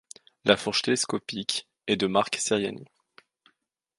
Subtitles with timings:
[0.45, 2.85] La fourche télescopique est de marque Ceriani.